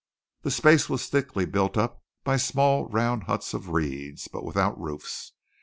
The 0.41 0.49
space 0.49 0.89
was 0.89 1.07
thickly 1.09 1.45
built 1.45 1.77
up 1.77 2.01
by 2.23 2.37
small 2.37 2.87
round 2.87 3.25
huts 3.25 3.53
of 3.53 3.69
reeds, 3.69 4.27
but 4.27 4.43
without 4.43 4.75
roofs. 4.81 5.33